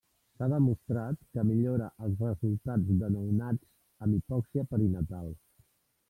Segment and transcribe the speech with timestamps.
[0.37, 3.67] S’ha demostrat que millora els resultats de nounats
[4.07, 5.29] amb hipòxia perinatal.